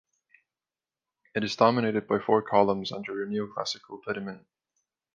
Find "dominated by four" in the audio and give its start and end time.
1.55-2.41